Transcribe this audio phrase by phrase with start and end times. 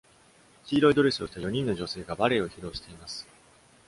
[0.63, 3.27] 黄色いドレスを着た四人の女性がバレエを披露しています。